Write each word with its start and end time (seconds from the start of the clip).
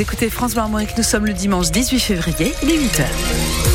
Écoutez 0.00 0.30
France 0.30 0.54
Bleu 0.54 0.62
nous 0.96 1.02
sommes 1.02 1.26
le 1.26 1.32
dimanche 1.32 1.72
18 1.72 1.98
février, 1.98 2.54
il 2.62 2.70
est 2.70 2.78
8h. 2.78 3.67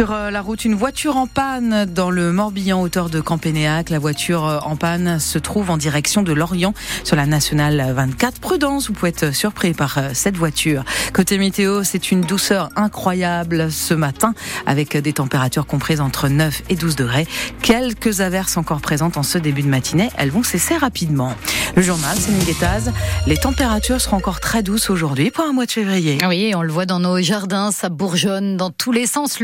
Sur 0.00 0.12
euh, 0.12 0.30
la 0.30 0.40
route, 0.40 0.64
une 0.64 0.74
voiture 0.74 1.18
en 1.18 1.26
panne 1.26 1.84
dans 1.84 2.08
le 2.08 2.32
Morbihan, 2.32 2.80
hauteur 2.80 3.10
de 3.10 3.20
Campénéac. 3.20 3.90
La 3.90 3.98
voiture 3.98 4.46
euh, 4.46 4.58
en 4.62 4.74
panne 4.74 5.20
se 5.20 5.38
trouve 5.38 5.68
en 5.68 5.76
direction 5.76 6.22
de 6.22 6.32
Lorient 6.32 6.72
sur 7.04 7.16
la 7.16 7.26
nationale 7.26 7.92
24. 7.94 8.40
Prudence, 8.40 8.86
vous 8.86 8.94
pouvez 8.94 9.10
être 9.10 9.34
surpris 9.34 9.74
par 9.74 9.98
euh, 9.98 10.08
cette 10.14 10.38
voiture. 10.38 10.86
Côté 11.12 11.36
météo, 11.36 11.84
c'est 11.84 12.12
une 12.12 12.22
douceur 12.22 12.70
incroyable 12.76 13.70
ce 13.70 13.92
matin 13.92 14.32
avec 14.64 14.96
des 14.96 15.12
températures 15.12 15.66
comprises 15.66 16.00
entre 16.00 16.28
9 16.30 16.62
et 16.70 16.76
12 16.76 16.96
degrés. 16.96 17.26
Quelques 17.60 18.22
averses 18.22 18.56
encore 18.56 18.80
présentes 18.80 19.18
en 19.18 19.22
ce 19.22 19.36
début 19.36 19.60
de 19.60 19.68
matinée. 19.68 20.08
Elles 20.16 20.30
vont 20.30 20.42
cesser 20.42 20.78
rapidement. 20.78 21.34
Le 21.76 21.82
journal, 21.82 22.16
c'est 22.18 22.32
Guettaz. 22.46 22.90
Les 23.26 23.36
températures 23.36 24.00
seront 24.00 24.16
encore 24.16 24.40
très 24.40 24.62
douces 24.62 24.88
aujourd'hui 24.88 25.30
pour 25.30 25.44
un 25.44 25.52
mois 25.52 25.66
de 25.66 25.72
février. 25.72 26.16
Oui, 26.26 26.54
on 26.56 26.62
le 26.62 26.72
voit 26.72 26.86
dans 26.86 27.00
nos 27.00 27.20
jardins, 27.20 27.70
ça 27.70 27.90
bourgeonne 27.90 28.56
dans 28.56 28.70
tous 28.70 28.92
les 28.92 29.06
sens. 29.06 29.40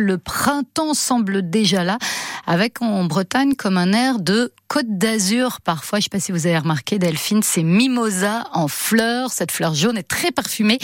Printemps 0.46 0.94
semble 0.94 1.50
déjà 1.50 1.82
là, 1.82 1.98
avec 2.46 2.80
en 2.80 3.02
Bretagne 3.06 3.56
comme 3.56 3.76
un 3.76 3.92
air 3.92 4.20
de 4.20 4.52
Côte 4.68 4.86
d'Azur. 4.96 5.60
Parfois, 5.60 5.98
je 5.98 6.02
ne 6.02 6.04
sais 6.04 6.08
pas 6.10 6.20
si 6.20 6.30
vous 6.30 6.46
avez 6.46 6.56
remarqué, 6.56 7.00
Delphine, 7.00 7.42
c'est 7.42 7.64
mimosa 7.64 8.44
en 8.52 8.68
fleurs. 8.68 9.32
Cette 9.32 9.50
fleur 9.50 9.74
jaune 9.74 9.98
est 9.98 10.06
très 10.06 10.30
parfumée. 10.30 10.78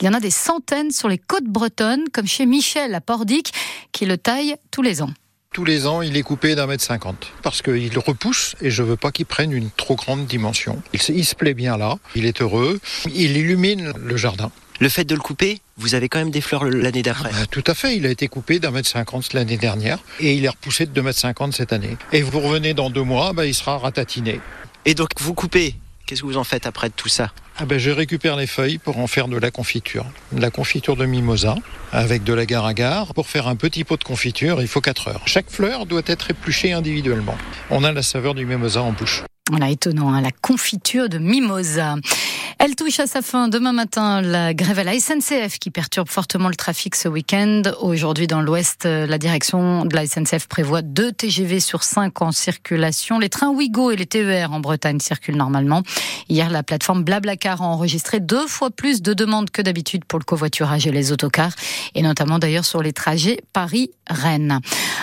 Il 0.00 0.06
y 0.06 0.08
en 0.08 0.14
a 0.14 0.20
des 0.20 0.30
centaines 0.30 0.92
sur 0.92 1.08
les 1.08 1.18
côtes 1.18 1.46
bretonnes, 1.46 2.04
comme 2.12 2.28
chez 2.28 2.46
Michel 2.46 2.94
à 2.94 3.00
Pordic, 3.00 3.52
qui 3.90 4.06
le 4.06 4.18
taille 4.18 4.54
tous 4.70 4.82
les 4.82 5.02
ans. 5.02 5.10
Tous 5.52 5.64
les 5.64 5.88
ans, 5.88 6.00
il 6.00 6.16
est 6.16 6.22
coupé 6.22 6.54
d'un 6.54 6.68
mètre 6.68 6.84
cinquante 6.84 7.32
parce 7.42 7.60
qu'il 7.60 7.98
repousse 7.98 8.54
et 8.60 8.70
je 8.70 8.84
veux 8.84 8.96
pas 8.96 9.10
qu'il 9.10 9.26
prenne 9.26 9.50
une 9.50 9.70
trop 9.70 9.96
grande 9.96 10.26
dimension. 10.26 10.80
Il 10.92 11.24
se 11.24 11.34
plaît 11.34 11.54
bien 11.54 11.76
là, 11.76 11.96
il 12.14 12.24
est 12.24 12.40
heureux, 12.40 12.78
il 13.12 13.36
illumine 13.36 13.92
le 14.00 14.16
jardin. 14.16 14.52
Le 14.80 14.88
fait 14.88 15.04
de 15.04 15.14
le 15.14 15.20
couper, 15.20 15.58
vous 15.76 15.96
avez 15.96 16.08
quand 16.08 16.20
même 16.20 16.30
des 16.30 16.40
fleurs 16.40 16.64
l'année 16.64 17.02
d'après. 17.02 17.30
Ah, 17.34 17.46
tout 17.46 17.64
à 17.66 17.74
fait, 17.74 17.96
il 17.96 18.06
a 18.06 18.10
été 18.10 18.28
coupé 18.28 18.60
d'un 18.60 18.70
mètre 18.70 18.88
cinquante 18.88 19.32
l'année 19.32 19.56
dernière 19.56 19.98
et 20.20 20.34
il 20.34 20.44
est 20.44 20.48
repoussé 20.48 20.86
de 20.86 20.92
deux 20.92 21.02
mètres 21.02 21.18
cinquante 21.18 21.52
cette 21.52 21.72
année. 21.72 21.96
Et 22.12 22.22
vous 22.22 22.38
revenez 22.38 22.74
dans 22.74 22.88
deux 22.88 23.02
mois, 23.02 23.32
bah, 23.32 23.44
il 23.44 23.54
sera 23.54 23.76
ratatiné. 23.78 24.40
Et 24.84 24.94
donc 24.94 25.08
vous 25.18 25.34
coupez, 25.34 25.74
qu'est-ce 26.06 26.20
que 26.22 26.26
vous 26.26 26.36
en 26.36 26.44
faites 26.44 26.64
après 26.64 26.90
de 26.90 26.94
tout 26.94 27.08
ça? 27.08 27.32
Ah 27.58 27.64
ben, 27.64 27.76
Je 27.76 27.90
récupère 27.90 28.36
les 28.36 28.46
feuilles 28.46 28.78
pour 28.78 28.98
en 29.00 29.08
faire 29.08 29.26
de 29.26 29.36
la 29.36 29.50
confiture. 29.50 30.06
De 30.30 30.40
la 30.40 30.50
confiture 30.50 30.94
de 30.94 31.06
mimosa 31.06 31.56
avec 31.90 32.22
de 32.22 32.32
l'agar-agar. 32.32 33.14
Pour 33.14 33.26
faire 33.26 33.48
un 33.48 33.56
petit 33.56 33.82
pot 33.82 33.96
de 33.96 34.04
confiture, 34.04 34.62
il 34.62 34.68
faut 34.68 34.80
4 34.80 35.08
heures. 35.08 35.22
Chaque 35.26 35.50
fleur 35.50 35.86
doit 35.86 36.02
être 36.06 36.30
épluchée 36.30 36.72
individuellement. 36.72 37.36
On 37.70 37.82
a 37.82 37.90
la 37.90 38.02
saveur 38.02 38.34
du 38.34 38.46
mimosa 38.46 38.80
en 38.80 38.92
bouche. 38.92 39.24
Voilà, 39.50 39.70
étonnant, 39.70 40.12
hein, 40.12 40.20
la 40.20 40.30
confiture 40.30 41.08
de 41.08 41.18
mimosa. 41.18 41.96
Elle 42.60 42.74
touche 42.74 42.98
à 42.98 43.06
sa 43.06 43.22
fin 43.22 43.46
demain 43.46 43.72
matin 43.72 44.20
la 44.20 44.52
grève 44.52 44.80
à 44.80 44.84
la 44.84 44.98
SNCF 44.98 45.60
qui 45.60 45.70
perturbe 45.70 46.08
fortement 46.08 46.48
le 46.48 46.56
trafic 46.56 46.96
ce 46.96 47.06
week-end. 47.06 47.62
Aujourd'hui, 47.80 48.26
dans 48.26 48.40
l'Ouest, 48.40 48.84
la 48.84 49.16
direction 49.16 49.84
de 49.84 49.94
la 49.94 50.04
SNCF 50.04 50.48
prévoit 50.48 50.82
deux 50.82 51.12
TGV 51.12 51.60
sur 51.60 51.84
cinq 51.84 52.20
en 52.20 52.32
circulation. 52.32 53.20
Les 53.20 53.28
trains 53.28 53.50
Ouigo 53.50 53.92
et 53.92 53.96
les 53.96 54.06
TER 54.06 54.52
en 54.52 54.58
Bretagne 54.58 54.98
circulent 54.98 55.36
normalement. 55.36 55.84
Hier, 56.28 56.50
la 56.50 56.64
plateforme 56.64 57.04
Blablacar 57.04 57.62
a 57.62 57.64
enregistré 57.64 58.18
deux 58.18 58.48
fois 58.48 58.70
plus 58.70 59.02
de 59.02 59.14
demandes 59.14 59.50
que 59.50 59.62
d'habitude 59.62 60.04
pour 60.04 60.18
le 60.18 60.24
covoiturage 60.24 60.84
et 60.84 60.90
les 60.90 61.12
autocars, 61.12 61.52
et 61.94 62.02
notamment 62.02 62.40
d'ailleurs 62.40 62.64
sur 62.64 62.82
les 62.82 62.92
trajets 62.92 63.38
Paris-Rennes. 63.52 64.58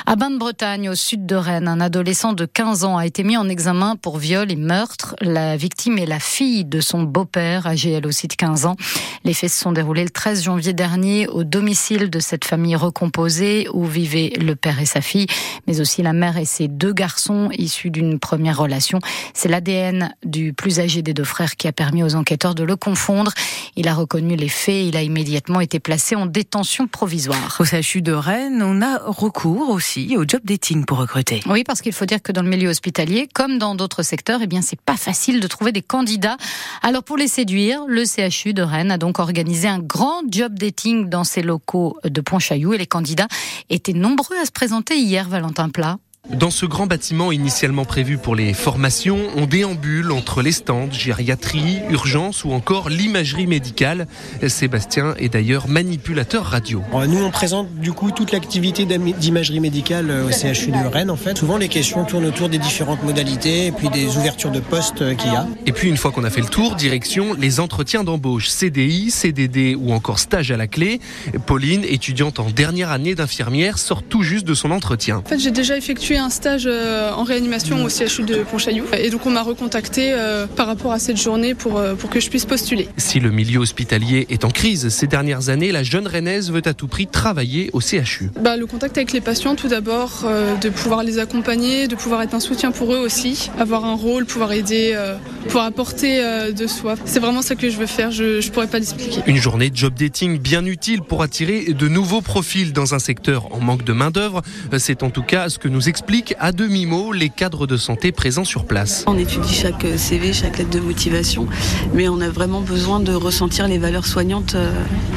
À 0.05 0.17
Bain-de-Bretagne, 0.17 0.89
au 0.89 0.95
sud 0.95 1.25
de 1.25 1.35
Rennes, 1.35 1.69
un 1.69 1.79
adolescent 1.79 2.33
de 2.33 2.45
15 2.45 2.83
ans 2.83 2.97
a 2.97 3.05
été 3.05 3.23
mis 3.23 3.37
en 3.37 3.47
examen 3.47 3.95
pour 3.95 4.17
viol 4.17 4.51
et 4.51 4.57
meurtre. 4.57 5.15
La 5.21 5.55
victime 5.55 5.97
est 5.97 6.05
la 6.05 6.19
fille 6.19 6.65
de 6.65 6.81
son 6.81 7.03
beau-père 7.03 7.44
âgée 7.45 7.91
elle 7.91 8.07
aussi 8.07 8.27
de 8.27 8.33
15 8.33 8.65
ans. 8.65 8.75
Les 9.23 9.33
faits 9.33 9.49
se 9.49 9.59
sont 9.59 9.71
déroulés 9.71 10.03
le 10.03 10.09
13 10.09 10.43
janvier 10.43 10.73
dernier 10.73 11.27
au 11.27 11.43
domicile 11.43 12.09
de 12.09 12.19
cette 12.19 12.45
famille 12.45 12.75
recomposée 12.75 13.67
où 13.73 13.85
vivaient 13.85 14.33
le 14.39 14.55
père 14.55 14.79
et 14.79 14.85
sa 14.85 15.01
fille, 15.01 15.27
mais 15.67 15.81
aussi 15.81 16.01
la 16.01 16.13
mère 16.13 16.37
et 16.37 16.45
ses 16.45 16.67
deux 16.67 16.93
garçons 16.93 17.49
issus 17.57 17.89
d'une 17.89 18.19
première 18.19 18.57
relation. 18.57 18.99
C'est 19.33 19.49
l'ADN 19.49 20.13
du 20.25 20.53
plus 20.53 20.79
âgé 20.79 21.01
des 21.01 21.13
deux 21.13 21.23
frères 21.23 21.55
qui 21.55 21.67
a 21.67 21.71
permis 21.71 22.03
aux 22.03 22.15
enquêteurs 22.15 22.55
de 22.55 22.63
le 22.63 22.75
confondre. 22.75 23.31
Il 23.75 23.87
a 23.87 23.93
reconnu 23.93 24.35
les 24.35 24.49
faits, 24.49 24.85
il 24.85 24.97
a 24.97 25.03
immédiatement 25.03 25.61
été 25.61 25.79
placé 25.79 26.15
en 26.15 26.25
détention 26.25 26.87
provisoire. 26.87 27.57
Au 27.59 27.65
CHU 27.65 28.01
de 28.01 28.11
Rennes, 28.11 28.61
on 28.63 28.81
a 28.81 28.99
recours 29.05 29.69
aussi 29.69 30.15
au 30.17 30.23
job 30.27 30.41
dating 30.43 30.85
pour 30.85 30.97
recruter. 30.97 31.41
Oui, 31.47 31.63
parce 31.63 31.81
qu'il 31.81 31.93
faut 31.93 32.05
dire 32.05 32.21
que 32.21 32.31
dans 32.31 32.41
le 32.41 32.49
milieu 32.49 32.69
hospitalier, 32.69 33.27
comme 33.33 33.57
dans 33.57 33.75
d'autres 33.75 34.03
secteurs, 34.03 34.39
eh 34.41 34.47
bien 34.47 34.61
c'est 34.61 34.79
pas 34.79 34.97
facile 34.97 35.39
de 35.39 35.47
trouver 35.47 35.71
des 35.71 35.81
candidats. 35.81 36.37
Alors 36.81 37.03
pour 37.03 37.17
les 37.17 37.27
séduire, 37.35 37.83
le 37.85 38.05
CHU 38.05 38.53
de 38.53 38.61
Rennes 38.61 38.91
a 38.91 38.97
donc 38.97 39.19
organisé 39.19 39.67
un 39.67 39.79
grand 39.79 40.21
job 40.29 40.57
dating 40.57 41.09
dans 41.09 41.25
ses 41.25 41.41
locaux 41.41 41.97
de 42.05 42.21
Pontchaillou 42.21 42.73
et 42.73 42.77
les 42.77 42.85
candidats 42.85 43.27
étaient 43.69 43.91
nombreux 43.91 44.37
à 44.37 44.45
se 44.45 44.53
présenter 44.53 44.95
hier, 44.95 45.27
Valentin 45.27 45.67
Plat. 45.67 45.97
Dans 46.33 46.49
ce 46.49 46.65
grand 46.65 46.87
bâtiment 46.87 47.31
initialement 47.31 47.85
prévu 47.85 48.17
pour 48.17 48.35
les 48.35 48.53
formations, 48.53 49.19
on 49.35 49.45
déambule 49.45 50.11
entre 50.11 50.41
les 50.41 50.51
stands, 50.51 50.89
gériatrie, 50.91 51.79
urgence 51.91 52.43
ou 52.43 52.51
encore 52.51 52.89
l'imagerie 52.89 53.45
médicale. 53.45 54.07
Sébastien 54.47 55.13
est 55.19 55.29
d'ailleurs 55.29 55.67
manipulateur 55.67 56.45
radio. 56.45 56.81
Nous, 57.07 57.23
on 57.23 57.29
présente 57.29 57.73
du 57.75 57.91
coup 57.91 58.09
toute 58.09 58.31
l'activité 58.31 58.85
d'imagerie 58.85 59.59
médicale 59.59 60.09
euh, 60.09 60.27
au 60.27 60.31
CHU 60.31 60.71
de 60.71 60.87
Rennes. 60.87 61.11
En 61.11 61.15
fait, 61.15 61.37
souvent 61.37 61.57
les 61.57 61.67
questions 61.67 62.03
tournent 62.05 62.25
autour 62.25 62.49
des 62.49 62.57
différentes 62.57 63.03
modalités 63.03 63.67
et 63.67 63.71
puis 63.71 63.89
des 63.89 64.17
ouvertures 64.17 64.51
de 64.51 64.59
postes 64.59 65.03
euh, 65.03 65.13
qu'il 65.13 65.31
y 65.31 65.35
a. 65.35 65.47
Et 65.67 65.71
puis 65.71 65.89
une 65.89 65.97
fois 65.97 66.11
qu'on 66.11 66.23
a 66.23 66.31
fait 66.31 66.41
le 66.41 66.47
tour, 66.47 66.75
direction 66.75 67.35
les 67.35 67.59
entretiens 67.59 68.03
d'embauche, 68.03 68.49
CDI, 68.49 69.11
CDD 69.11 69.75
ou 69.75 69.93
encore 69.93 70.17
stage 70.17 70.51
à 70.51 70.57
la 70.57 70.67
clé. 70.67 70.99
Pauline, 71.45 71.83
étudiante 71.83 72.39
en 72.39 72.49
dernière 72.49 72.89
année 72.91 73.13
d'infirmière, 73.13 73.77
sort 73.77 74.01
tout 74.01 74.23
juste 74.23 74.45
de 74.45 74.55
son 74.55 74.71
entretien. 74.71 75.17
En 75.17 75.29
fait, 75.29 75.39
j'ai 75.39 75.51
déjà 75.51 75.77
effectué 75.77 76.14
un 76.17 76.29
stage 76.29 76.65
euh, 76.67 77.11
en 77.11 77.23
réanimation 77.23 77.83
au 77.83 77.89
CHU 77.89 78.23
de 78.23 78.43
Pontchaillou. 78.43 78.85
Et 78.97 79.09
donc 79.09 79.25
on 79.25 79.29
m'a 79.29 79.41
recontacté 79.41 80.13
euh, 80.13 80.47
par 80.47 80.67
rapport 80.67 80.91
à 80.91 80.99
cette 80.99 81.21
journée 81.21 81.55
pour, 81.55 81.77
euh, 81.77 81.95
pour 81.95 82.09
que 82.09 82.19
je 82.19 82.29
puisse 82.29 82.45
postuler. 82.45 82.87
Si 82.97 83.19
le 83.19 83.31
milieu 83.31 83.59
hospitalier 83.59 84.25
est 84.29 84.45
en 84.45 84.49
crise 84.49 84.89
ces 84.89 85.07
dernières 85.07 85.49
années, 85.49 85.71
la 85.71 85.83
jeune 85.83 86.07
rennaise 86.07 86.51
veut 86.51 86.61
à 86.65 86.73
tout 86.73 86.87
prix 86.87 87.07
travailler 87.07 87.69
au 87.73 87.81
CHU. 87.81 88.31
Bah, 88.39 88.57
le 88.57 88.65
contact 88.65 88.97
avec 88.97 89.11
les 89.11 89.21
patients 89.21 89.55
tout 89.55 89.67
d'abord, 89.67 90.25
de 90.61 90.69
pouvoir 90.69 91.03
les 91.03 91.19
accompagner, 91.19 91.87
de 91.87 91.95
pouvoir 91.95 92.21
être 92.21 92.33
un 92.33 92.39
soutien 92.39 92.71
pour 92.71 92.93
eux 92.93 92.97
aussi, 92.97 93.49
avoir 93.59 93.85
un 93.85 93.95
rôle, 93.95 94.25
pouvoir 94.25 94.51
aider, 94.51 94.97
pouvoir 95.45 95.65
apporter 95.65 96.21
de 96.51 96.67
soi. 96.67 96.95
C'est 97.05 97.19
vraiment 97.19 97.41
ça 97.41 97.55
que 97.55 97.69
je 97.69 97.77
veux 97.77 97.85
faire, 97.85 98.11
je 98.11 98.45
ne 98.45 98.51
pourrais 98.51 98.67
pas 98.67 98.79
l'expliquer. 98.79 99.21
Une 99.27 99.37
journée 99.37 99.69
de 99.69 99.75
job 99.75 99.93
dating 99.93 100.39
bien 100.39 100.65
utile 100.65 101.01
pour 101.01 101.21
attirer 101.21 101.73
de 101.73 101.87
nouveaux 101.87 102.21
profils 102.21 102.73
dans 102.73 102.93
un 102.93 102.99
secteur 102.99 103.53
en 103.53 103.59
manque 103.59 103.83
de 103.83 103.93
main-d'œuvre. 103.93 104.41
C'est 104.77 105.03
en 105.03 105.09
tout 105.09 105.23
cas 105.23 105.49
ce 105.49 105.59
que 105.59 105.67
nous 105.67 105.89
explique 105.89 106.04
explique 106.05 106.35
à 106.37 106.51
demi-mot 106.51 107.13
les 107.13 107.29
cadres 107.29 107.65
de 107.65 107.77
santé 107.77 108.11
présents 108.11 108.43
sur 108.43 108.65
place. 108.65 109.03
On 109.07 109.17
étudie 109.17 109.55
chaque 109.55 109.87
CV, 109.97 110.33
chaque 110.33 110.59
lettre 110.59 110.69
de 110.69 110.79
motivation, 110.79 111.47
mais 111.95 112.07
on 112.07 112.21
a 112.21 112.29
vraiment 112.29 112.61
besoin 112.61 112.99
de 112.99 113.11
ressentir 113.11 113.67
les 113.67 113.79
valeurs 113.79 114.05
soignantes 114.05 114.53
euh, 114.53 114.71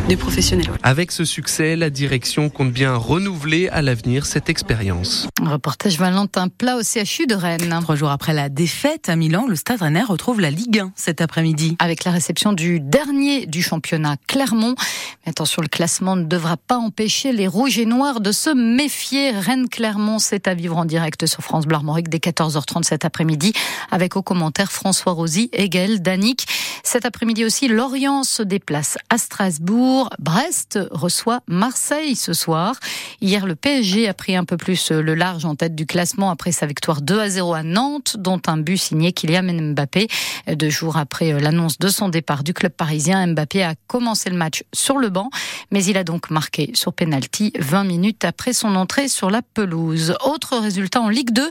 des 0.09 0.17
professionnels. 0.17 0.71
Avec 0.83 1.13
ce 1.13 1.27
succès, 1.27 1.77
la 1.77 1.91
direction 1.91 2.49
compte 2.49 2.73
bien 2.73 2.95
renouveler 2.97 3.69
à 3.69 3.83
l'avenir 3.83 4.25
cette 4.25 4.49
expérience. 4.49 5.29
Reportage 5.43 5.99
Valentin 5.99 6.49
Plat 6.49 6.79
au 6.79 6.83
CHU 6.83 7.27
de 7.27 7.35
Rennes. 7.35 7.81
Trois 7.83 7.95
jours 7.95 8.11
après 8.11 8.33
la 8.33 8.49
défaite 8.49 9.11
à 9.11 9.17
Milan, 9.17 9.45
le 9.47 9.57
Stade 9.57 9.83
Rennais 9.83 10.05
retrouve 10.05 10.41
la 10.41 10.51
Ligue 10.51 10.79
1 10.79 10.93
cet 10.97 11.21
après-midi. 11.21 11.77
Avec 11.81 12.05
la 12.05 12.13
réception 12.13 12.55
du 12.55 12.81
dernier 12.81 13.45
du 13.45 13.63
championnat, 13.63 14.17
Clermont. 14.27 14.75
Mais 15.27 15.31
attention, 15.33 15.61
le 15.61 15.69
classement 15.69 16.17
ne 16.17 16.25
devra 16.25 16.57
pas 16.57 16.79
empêcher 16.79 17.33
les 17.33 17.47
rouges 17.47 17.79
et 17.79 17.85
noirs 17.85 18.23
de 18.23 18.33
se 18.33 18.49
méfier. 18.49 19.33
Rennes-Clermont, 19.33 20.19
c'est 20.19 20.49
à 20.49 20.55
vivre 20.55 20.78
en 20.79 20.85
direct 20.85 21.27
sur 21.27 21.43
France 21.43 21.65
Armorique 21.71 22.09
dès 22.09 22.19
14h30 22.19 22.85
cet 22.85 23.05
après-midi 23.05 23.53
avec 23.91 24.17
au 24.17 24.23
commentaire 24.23 24.73
François 24.73 25.13
Rosy 25.13 25.51
et 25.53 25.69
Gaël 25.69 26.01
Danic. 26.01 26.47
Cet 26.91 27.05
après-midi 27.05 27.45
aussi, 27.45 27.69
Lorient 27.69 28.23
se 28.25 28.43
déplace 28.43 28.97
à 29.11 29.19
Strasbourg. 29.19 30.09
Brest 30.19 30.79
reçoit 30.91 31.41
Marseille 31.47 32.17
ce 32.17 32.33
soir. 32.33 32.77
Hier, 33.21 33.45
le 33.45 33.57
PSG 33.57 34.09
a 34.09 34.15
pris 34.15 34.35
un 34.35 34.45
peu 34.45 34.57
plus 34.57 34.91
le 34.91 35.15
large 35.15 35.45
en 35.45 35.55
tête 35.55 35.75
du 35.75 35.85
classement 35.85 36.31
après 36.31 36.51
sa 36.51 36.65
victoire 36.65 37.03
2 37.03 37.21
à 37.21 37.29
0 37.29 37.53
à 37.53 37.63
Nantes, 37.63 38.17
dont 38.19 38.41
un 38.47 38.57
but 38.57 38.79
signé 38.79 39.13
Kylian 39.13 39.75
Mbappé. 39.75 40.09
Deux 40.51 40.71
jours 40.71 40.97
après 40.97 41.39
l'annonce 41.39 41.79
de 41.79 41.89
son 41.89 42.09
départ 42.09 42.43
du 42.43 42.55
club 42.55 42.73
parisien, 42.73 43.27
Mbappé 43.27 43.63
a 43.65 43.75
commencé 43.87 44.31
le 44.31 44.37
match 44.37 44.65
sur 44.73 44.97
le 44.97 45.11
banc, 45.11 45.29
mais 45.71 45.85
il 45.85 45.99
a 45.99 46.05
donc 46.05 46.31
marqué 46.31 46.71
sur 46.73 46.95
penalty 46.95 47.53
20 47.59 47.85
minutes 47.85 48.25
après 48.25 48.55
son 48.55 48.75
entrée 48.77 49.09
sur 49.09 49.29
la 49.29 49.43
pelouse. 49.43 50.15
Autre 50.25 50.57
résultat 50.57 51.03
en 51.03 51.11
Ligue 51.11 51.33
2. 51.33 51.51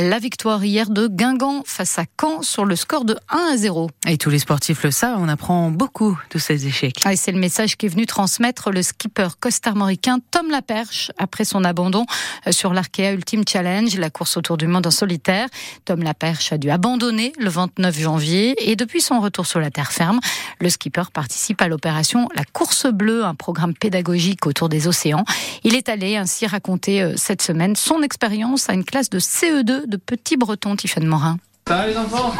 La 0.00 0.18
victoire 0.18 0.62
hier 0.64 0.90
de 0.90 1.06
Guingamp 1.06 1.62
face 1.64 1.98
à 1.98 2.04
Caen 2.20 2.42
sur 2.42 2.64
le 2.64 2.76
score 2.76 3.04
de 3.04 3.16
1 3.30 3.54
à 3.54 3.56
0. 3.56 3.90
Et 4.06 4.18
tous 4.18 4.30
les 4.30 4.38
sportifs 4.38 4.82
le 4.82 4.90
savent, 4.90 5.18
on 5.18 5.28
apprend 5.28 5.70
beaucoup 5.70 6.18
de 6.30 6.38
ces 6.38 6.66
échecs. 6.66 7.00
Ah, 7.04 7.12
et 7.12 7.16
c'est 7.16 7.32
le 7.32 7.38
message 7.38 7.76
qu'est 7.76 7.88
venu 7.88 8.04
transmettre 8.04 8.70
le 8.70 8.82
skipper 8.82 9.28
costarmoricain 9.40 10.18
Tom 10.30 10.50
Laperche 10.50 11.12
après 11.18 11.44
son 11.44 11.64
abandon 11.64 12.04
euh, 12.46 12.52
sur 12.52 12.74
l'Arkea 12.74 13.12
Ultimate 13.12 13.48
Challenge, 13.48 13.96
la 13.96 14.10
course 14.10 14.36
autour 14.36 14.56
du 14.56 14.66
monde 14.66 14.86
en 14.86 14.90
solitaire. 14.90 15.48
Tom 15.84 16.02
Laperche 16.02 16.52
a 16.52 16.58
dû 16.58 16.70
abandonner 16.70 17.32
le 17.38 17.48
29 17.48 17.98
janvier 17.98 18.70
et 18.70 18.76
depuis 18.76 19.00
son 19.00 19.20
retour 19.20 19.46
sur 19.46 19.60
la 19.60 19.70
terre 19.70 19.92
ferme, 19.92 20.20
le 20.60 20.68
skipper 20.68 21.10
participe 21.12 21.62
à 21.62 21.68
l'opération 21.68 22.28
La 22.34 22.44
Course 22.44 22.86
Bleue, 22.86 23.24
un 23.24 23.34
programme 23.34 23.74
pédagogique 23.74 24.46
autour 24.46 24.68
des 24.68 24.88
océans. 24.88 25.24
Il 25.64 25.74
est 25.74 25.88
allé 25.88 26.16
ainsi 26.16 26.46
raconter 26.46 27.02
euh, 27.02 27.14
cette 27.16 27.40
semaine 27.40 27.76
son 27.76 28.02
expérience 28.02 28.68
à 28.68 28.74
une 28.74 28.84
classe 28.84 29.08
de 29.08 29.18
CE2 29.18 29.85
de 29.86 29.96
Petit 29.96 30.36
Breton, 30.36 30.76
Tiffany 30.76 31.06
Morin. 31.06 31.38
Ça 31.68 31.76
va 31.76 31.86
les 31.86 31.96
enfants? 31.96 32.32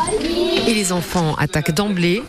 Et 0.69 0.75
les 0.75 0.93
enfants 0.93 1.35
attaquent 1.37 1.73
d'emblée. 1.73 2.23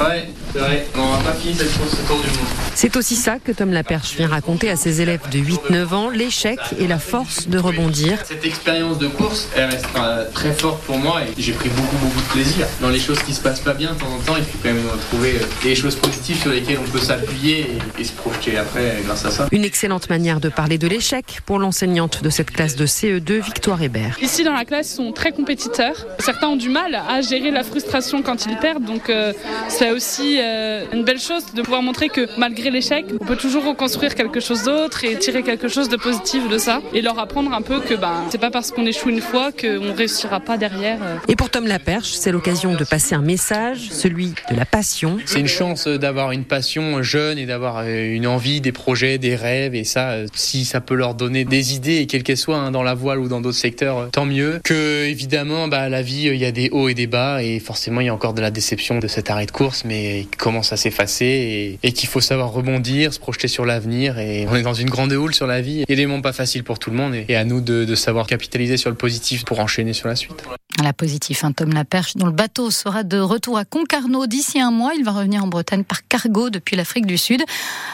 Ouais, 0.00 0.28
c'est 0.54 0.60
vrai. 0.60 0.86
On 0.94 1.16
n'a 1.16 1.24
pas 1.24 1.32
fini 1.32 1.54
cette 1.54 1.76
course 1.76 1.94
autour 2.04 2.20
du 2.20 2.28
monde. 2.28 2.46
C'est 2.76 2.96
aussi 2.96 3.16
ça 3.16 3.38
que 3.38 3.50
Tom 3.50 3.72
Laperche 3.72 4.14
vient 4.16 4.28
raconter 4.28 4.70
à 4.70 4.76
ses 4.76 5.00
élèves 5.00 5.28
de 5.30 5.38
8-9 5.38 5.94
ans, 5.94 6.10
l'échec 6.10 6.58
et 6.78 6.86
la 6.86 6.98
force 6.98 7.48
de 7.48 7.58
rebondir. 7.58 8.18
Cette 8.24 8.44
expérience 8.44 8.98
de 8.98 9.08
course, 9.08 9.48
elle 9.56 9.70
reste 9.70 9.86
très 10.32 10.52
forte 10.52 10.82
pour 10.84 10.98
moi 10.98 11.22
et 11.22 11.40
j'ai 11.40 11.52
pris 11.52 11.68
beaucoup 11.70 11.96
beaucoup 11.96 12.20
de 12.20 12.32
plaisir. 12.32 12.66
Dans 12.80 12.90
les 12.90 13.00
choses 13.00 13.20
qui 13.22 13.34
se 13.34 13.40
passent 13.40 13.60
pas 13.60 13.74
bien, 13.74 13.94
de 13.94 13.98
temps 13.98 14.06
en 14.06 14.18
temps, 14.20 14.36
il 14.36 14.44
faut 14.44 14.58
quand 14.62 14.72
même 14.72 14.86
trouver 15.10 15.34
euh, 15.34 15.46
des 15.62 15.74
choses 15.74 15.96
positives 15.96 16.40
sur 16.40 16.50
lesquelles 16.50 16.78
on 16.78 16.90
peut 16.90 16.98
s'appuyer 16.98 17.66
et, 17.98 18.04
se 18.04 18.12
projeter 18.12 18.56
après 18.56 18.98
grâce 19.04 19.24
à 19.24 19.30
ça. 19.30 19.48
Une 19.50 19.64
excellente 19.64 20.08
manière 20.08 20.38
de 20.38 20.48
parler 20.48 20.78
de 20.78 20.86
l'échec 20.86 21.40
pour 21.46 21.58
l'enseignante 21.58 22.22
de 22.22 22.30
cette 22.30 22.50
classe 22.50 22.76
de 22.76 22.86
CE2, 22.86 23.40
Victoire 23.40 23.82
Hébert. 23.82 24.18
Ici 24.20 24.44
dans 24.44 24.52
la 24.52 24.64
classe, 24.64 24.92
ils 24.92 24.96
sont 24.96 25.12
très 25.12 25.32
compétiteurs. 25.32 26.06
Certains 26.18 26.48
ont 26.48 26.56
du 26.56 26.68
mal 26.68 26.94
à 26.94 27.22
gérer 27.22 27.50
la 27.50 27.64
frustration 27.64 28.22
quand 28.22 28.46
ils 28.46 28.56
perdent, 28.56 28.84
donc 28.84 29.10
euh, 29.10 29.32
c'est 29.68 29.90
aussi 29.90 30.38
euh, 30.44 30.84
une 30.92 31.04
belle 31.04 31.18
chose 31.20 31.44
de 31.54 31.62
pouvoir 31.62 31.82
montrer 31.82 32.08
que 32.08 32.28
malgré 32.38 32.70
l'échec, 32.70 33.06
on 33.20 33.24
peut 33.24 33.36
toujours 33.36 33.64
reconstruire 33.64 34.14
quelque 34.14 34.40
chose 34.40 34.64
d'autre 34.64 35.04
et 35.04 35.18
tirer 35.18 35.42
quelque 35.42 35.68
chose 35.68 35.88
de 35.88 35.96
positif 35.96 36.48
de 36.48 36.58
ça 36.58 36.82
et 36.92 37.00
leur 37.02 37.18
apprendre 37.18 37.52
un 37.52 37.62
peu 37.62 37.80
que 37.80 37.94
ben 37.94 38.24
c'est 38.30 38.38
pas 38.38 38.50
parce 38.50 38.70
qu'on 38.70 38.86
échoue 38.86 39.10
une 39.10 39.20
fois 39.20 39.50
qu'on 39.52 39.92
réussira 39.94 40.40
pas 40.40 40.56
derrière. 40.56 40.98
euh. 41.02 41.16
Et 41.28 41.36
pour 41.36 41.50
Tom 41.50 41.66
Laperche, 41.66 42.12
c'est 42.12 42.32
l'occasion 42.32 42.74
de 42.74 42.84
passer 42.84 43.14
un 43.14 43.22
message, 43.22 43.88
celui 43.90 44.34
de 44.50 44.56
la 44.56 44.64
passion. 44.64 45.18
C'est 45.26 45.40
une 45.40 45.48
chance 45.48 45.86
d'avoir 45.88 46.32
une 46.32 46.44
passion 46.44 47.02
jeune 47.02 47.38
et 47.38 47.46
d'avoir 47.46 47.78
euh, 47.78 48.14
une 48.14 48.26
envie, 48.26 48.60
des 48.60 48.72
projets, 48.72 49.18
des 49.18 49.36
rêves 49.36 49.74
et 49.74 49.84
ça, 49.84 50.16
si 50.34 50.64
ça 50.64 50.80
peut 50.80 50.94
leur 50.94 51.14
donner 51.14 51.44
des 51.44 51.74
idées 51.74 51.96
et 51.96 52.06
quelles 52.06 52.22
qu'elles 52.22 52.36
soient 52.36 52.58
hein, 52.58 52.70
dans 52.70 52.82
la 52.82 52.94
voile 52.94 53.18
ou 53.18 53.28
dans 53.28 53.40
d'autres 53.40 53.58
secteurs, 53.58 54.10
tant 54.10 54.26
mieux. 54.26 54.60
Que 54.64 55.04
évidemment, 55.04 55.68
bah, 55.68 55.88
la 55.88 56.02
vie, 56.02 56.28
il 56.32 56.36
y 56.36 56.44
a 56.44 56.52
des 56.52 56.70
hauts 56.70 56.88
et 56.88 56.94
des 56.94 57.06
bas 57.06 57.42
et 57.42 57.58
forcément 57.60 58.00
il 58.00 58.06
y 58.06 58.10
a 58.10 58.14
encore 58.14 58.34
de 58.34 58.40
la 58.40 58.50
déception 58.50 58.98
de 58.98 59.06
cet 59.08 59.30
arrêt 59.30 59.46
de 59.46 59.50
course, 59.50 59.84
mais 59.84 60.26
qui 60.30 60.33
commence 60.36 60.72
à 60.72 60.76
s'effacer 60.76 61.78
et, 61.82 61.92
qu'il 61.92 62.08
faut 62.08 62.20
savoir 62.20 62.52
rebondir, 62.52 63.12
se 63.12 63.18
projeter 63.18 63.48
sur 63.48 63.64
l'avenir 63.64 64.18
et 64.18 64.46
on 64.48 64.56
est 64.56 64.62
dans 64.62 64.74
une 64.74 64.90
grande 64.90 65.12
houle 65.12 65.34
sur 65.34 65.46
la 65.46 65.60
vie. 65.60 65.84
Moments 66.04 66.20
pas 66.20 66.32
faciles 66.32 66.64
pour 66.64 66.78
tout 66.78 66.90
le 66.90 66.96
monde 66.96 67.14
et, 67.14 67.34
à 67.34 67.44
nous 67.44 67.60
de, 67.60 67.84
de 67.84 67.94
savoir 67.94 68.26
capitaliser 68.26 68.76
sur 68.76 68.90
le 68.90 68.96
positif 68.96 69.44
pour 69.44 69.60
enchaîner 69.60 69.92
sur 69.92 70.08
la 70.08 70.16
suite. 70.16 70.44
La 70.82 70.92
positif, 70.92 71.44
un 71.44 71.52
Tom 71.52 71.72
Laperche, 71.72 72.16
dont 72.16 72.26
le 72.26 72.32
bateau 72.32 72.70
sera 72.70 73.04
de 73.04 73.18
retour 73.18 73.58
à 73.58 73.64
Concarneau 73.64 74.26
d'ici 74.26 74.60
un 74.60 74.72
mois. 74.72 74.92
Il 74.98 75.04
va 75.04 75.12
revenir 75.12 75.44
en 75.44 75.46
Bretagne 75.46 75.84
par 75.84 76.06
cargo 76.06 76.50
depuis 76.50 76.74
l'Afrique 76.74 77.06
du 77.06 77.16
Sud. 77.16 77.42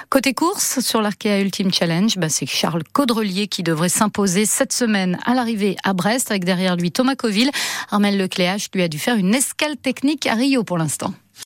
Côté 0.08 0.32
course, 0.32 0.81
sur 0.81 1.02
l'Arkea 1.02 1.40
Ultimate 1.43 1.75
Challenge, 1.75 2.16
bah, 2.16 2.28
c'est 2.31 2.46
Charles 2.46 2.82
Caudrelier 2.93 3.48
qui 3.48 3.62
devrait 3.62 3.90
s'imposer 3.90 4.46
cette 4.46 4.72
semaine 4.72 5.19
à 5.26 5.34
l'arrivée 5.34 5.76
à 5.84 5.93
Brest, 5.93 6.31
avec 6.31 6.44
derrière 6.44 6.76
lui 6.76 6.90
Thomas 6.90 7.16
Coville. 7.16 7.50
Armel 7.90 8.16
Lecléache 8.16 8.69
lui 8.75 8.82
a 8.82 8.88
dû 8.88 8.98
faire 8.98 9.16
une 9.16 9.34
escale 9.34 9.76
technique 9.76 10.26
à 10.26 10.34
Rio 10.34 10.64
pour 10.64 10.78
l'instant. 10.78 11.12